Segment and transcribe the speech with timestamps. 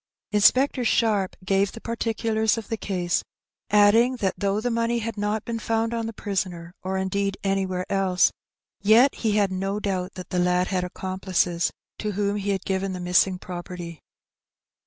[0.31, 3.21] Inspector Sharp gave the particulars of the casej
[3.69, 7.37] add ing that though the money had not been found on the prisoner, or indeed
[7.43, 8.31] anywhere else,
[8.81, 11.69] yet he had no doubt that the lad had accompUces
[11.99, 14.01] to whom he had given the missing property.